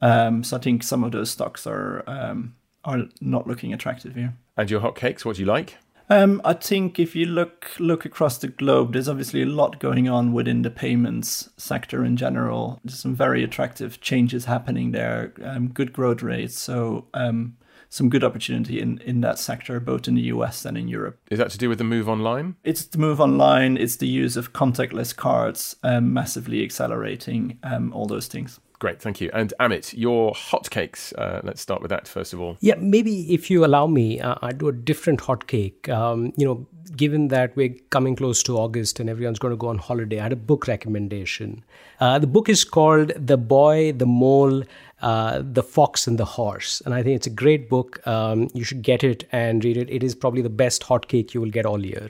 [0.02, 2.54] Um, so I think some of those stocks are um,
[2.86, 4.34] are not looking attractive here.
[4.56, 5.78] And your hotcakes, what do you like?
[6.10, 10.10] Um, I think if you look look across the globe, there's obviously a lot going
[10.10, 12.80] on within the payments sector in general.
[12.84, 16.60] There's some very attractive changes happening there, um, good growth rates.
[16.60, 17.56] So um,
[17.90, 21.20] some good opportunity in, in that sector, both in the US and in Europe.
[21.30, 22.56] Is that to do with the move online?
[22.64, 23.78] It's the move online.
[23.78, 28.60] It's the use of contactless cards um, massively accelerating um, all those things.
[28.84, 29.30] Great, thank you.
[29.32, 31.14] And Amit, your hotcakes.
[31.18, 32.58] Uh, let's start with that first of all.
[32.60, 35.88] Yeah, maybe if you allow me, uh, I do a different hotcake.
[35.88, 39.70] Um, you know, given that we're coming close to August and everyone's going to go
[39.70, 41.64] on holiday, I had a book recommendation.
[42.02, 44.64] Uh, the book is called The Boy, the Mole,
[45.04, 46.82] uh, the Fox and the Horse.
[46.86, 48.06] And I think it's a great book.
[48.08, 49.90] Um, you should get it and read it.
[49.90, 52.08] It is probably the best hotcake you will get all year.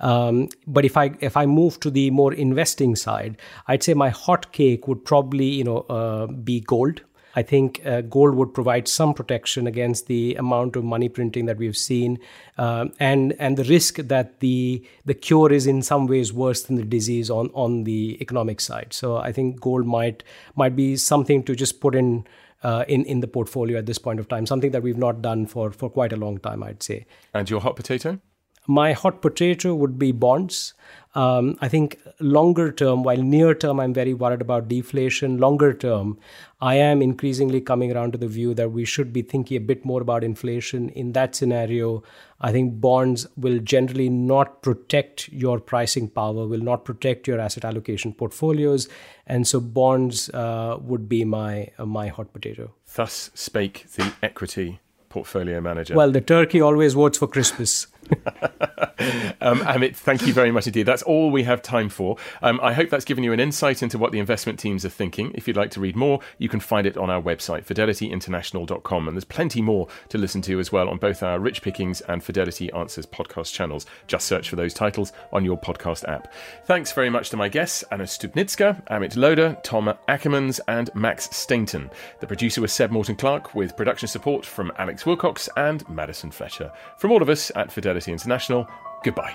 [0.00, 3.36] Um, but if I if I move to the more investing side,
[3.68, 7.02] I'd say my hot cake would probably you know uh, be gold.
[7.36, 11.58] I think uh, gold would provide some protection against the amount of money printing that
[11.58, 12.18] we've seen,
[12.58, 16.76] uh, and and the risk that the the cure is in some ways worse than
[16.76, 18.92] the disease on on the economic side.
[18.92, 20.24] So I think gold might
[20.56, 22.26] might be something to just put in.
[22.62, 25.46] Uh, in in the portfolio at this point of time, something that we've not done
[25.46, 27.06] for for quite a long time, I'd say.
[27.32, 28.18] And your hot potato?
[28.66, 30.74] My hot potato would be bonds.
[31.14, 36.18] Um, I think longer term, while near term I'm very worried about deflation, longer term,
[36.60, 39.84] I am increasingly coming around to the view that we should be thinking a bit
[39.84, 40.88] more about inflation.
[40.90, 42.04] In that scenario,
[42.40, 47.64] I think bonds will generally not protect your pricing power, will not protect your asset
[47.64, 48.88] allocation portfolios,
[49.26, 52.72] and so bonds uh, would be my uh, my hot potato.
[52.94, 55.94] Thus spake the equity portfolio manager.
[55.94, 57.88] Well, the turkey always votes for Christmas.
[59.40, 60.84] um, Amit, thank you very much indeed.
[60.84, 62.16] That's all we have time for.
[62.42, 65.32] Um, I hope that's given you an insight into what the investment teams are thinking.
[65.34, 69.08] If you'd like to read more, you can find it on our website, fidelityinternational.com.
[69.08, 72.22] And there's plenty more to listen to as well on both our Rich Pickings and
[72.22, 73.86] Fidelity Answers podcast channels.
[74.06, 76.32] Just search for those titles on your podcast app.
[76.64, 81.90] Thanks very much to my guests, Anna Stupnytska, Amit Lodha, Tom Ackermans, and Max Stainton.
[82.20, 86.72] The producer was Seb Morton Clark, with production support from Alex Wilcox and Madison Fletcher.
[86.98, 88.68] From all of us at Fidelity International,
[89.02, 89.34] goodbye.